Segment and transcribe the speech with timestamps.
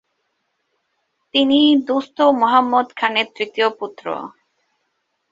[1.33, 4.05] তিনি দোস্ত মুহাম্মদ খানের তৃতীয় পুত্র।